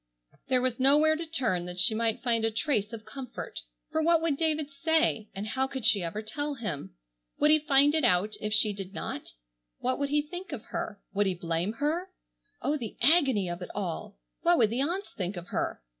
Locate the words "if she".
8.41-8.73